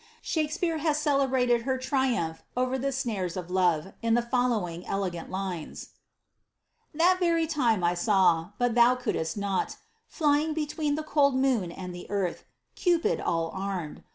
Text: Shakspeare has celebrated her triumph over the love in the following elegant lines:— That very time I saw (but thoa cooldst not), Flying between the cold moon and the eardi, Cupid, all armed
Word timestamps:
Shakspeare 0.23 0.79
has 0.79 0.97
celebrated 0.97 1.61
her 1.61 1.77
triumph 1.77 2.41
over 2.57 2.75
the 2.75 3.45
love 3.49 3.93
in 4.01 4.15
the 4.15 4.23
following 4.23 4.83
elegant 4.87 5.29
lines:— 5.29 5.89
That 6.95 7.17
very 7.19 7.45
time 7.45 7.83
I 7.83 7.93
saw 7.93 8.53
(but 8.57 8.73
thoa 8.73 8.97
cooldst 8.99 9.37
not), 9.37 9.77
Flying 10.07 10.55
between 10.55 10.95
the 10.95 11.03
cold 11.03 11.35
moon 11.35 11.71
and 11.71 11.93
the 11.93 12.07
eardi, 12.09 12.39
Cupid, 12.73 13.19
all 13.21 13.51
armed 13.53 14.01